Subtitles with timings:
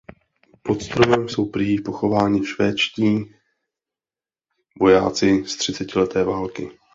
[0.63, 3.35] Pod stromem jsou prý pochováni švédští
[4.79, 6.71] vojáci z třicetileté války.